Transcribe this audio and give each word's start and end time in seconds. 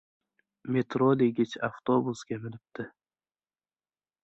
«Metro 0.75 1.09
degich 1.23 1.53
avtobusga 1.69 2.41
minibdi». 2.47 2.89